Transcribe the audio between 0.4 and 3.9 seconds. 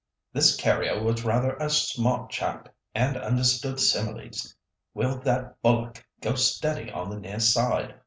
carrier was rather a smart chap, and understood